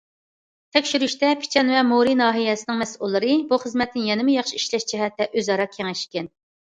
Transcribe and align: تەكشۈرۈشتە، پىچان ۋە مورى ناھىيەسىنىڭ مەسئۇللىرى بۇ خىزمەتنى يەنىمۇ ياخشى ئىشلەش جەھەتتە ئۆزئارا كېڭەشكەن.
تەكشۈرۈشتە، 0.75 1.27
پىچان 1.41 1.67
ۋە 1.73 1.83
مورى 1.89 2.15
ناھىيەسىنىڭ 2.21 2.79
مەسئۇللىرى 2.83 3.35
بۇ 3.51 3.59
خىزمەتنى 3.65 4.07
يەنىمۇ 4.07 4.33
ياخشى 4.39 4.57
ئىشلەش 4.61 4.87
جەھەتتە 4.93 5.29
ئۆزئارا 5.37 5.69
كېڭەشكەن. 5.77 6.31